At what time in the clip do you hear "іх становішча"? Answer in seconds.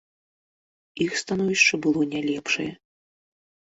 1.05-1.75